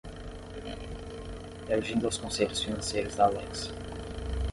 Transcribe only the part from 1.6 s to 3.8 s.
Reagindo aos conselhos financeiros da Alexa